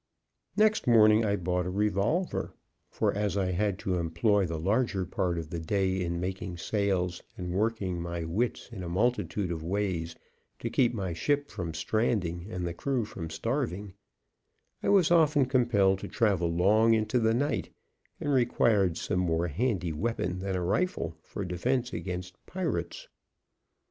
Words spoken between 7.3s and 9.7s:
and working my wits in a multitude of